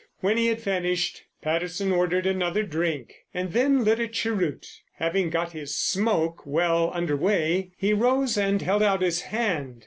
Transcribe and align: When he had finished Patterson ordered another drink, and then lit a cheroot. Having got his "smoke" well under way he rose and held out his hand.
When 0.19 0.35
he 0.35 0.47
had 0.47 0.59
finished 0.59 1.25
Patterson 1.43 1.91
ordered 1.91 2.25
another 2.25 2.63
drink, 2.63 3.13
and 3.35 3.51
then 3.53 3.83
lit 3.83 3.99
a 3.99 4.07
cheroot. 4.07 4.81
Having 4.95 5.29
got 5.29 5.51
his 5.51 5.77
"smoke" 5.77 6.43
well 6.43 6.89
under 6.91 7.15
way 7.15 7.69
he 7.77 7.93
rose 7.93 8.35
and 8.35 8.59
held 8.63 8.81
out 8.81 9.03
his 9.03 9.21
hand. 9.21 9.79